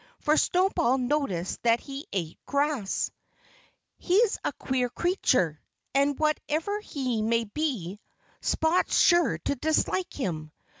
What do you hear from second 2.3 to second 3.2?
grass.